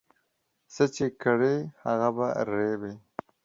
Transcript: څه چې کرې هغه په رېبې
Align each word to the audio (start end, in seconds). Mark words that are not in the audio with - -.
څه 0.73 0.83
چې 0.95 1.05
کرې 1.21 1.55
هغه 1.83 2.09
په 2.17 2.27
رېبې 2.53 2.93